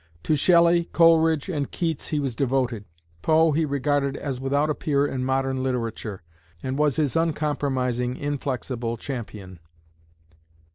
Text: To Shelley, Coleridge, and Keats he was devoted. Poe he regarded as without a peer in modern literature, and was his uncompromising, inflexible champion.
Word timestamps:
To 0.23 0.35
Shelley, 0.35 0.85
Coleridge, 0.93 1.47
and 1.47 1.69
Keats 1.69 2.07
he 2.07 2.19
was 2.19 2.35
devoted. 2.35 2.85
Poe 3.21 3.51
he 3.51 3.65
regarded 3.65 4.17
as 4.17 4.41
without 4.41 4.67
a 4.67 4.73
peer 4.73 5.05
in 5.05 5.23
modern 5.23 5.61
literature, 5.61 6.23
and 6.63 6.75
was 6.79 6.95
his 6.95 7.15
uncompromising, 7.15 8.17
inflexible 8.17 8.97
champion. 8.97 9.59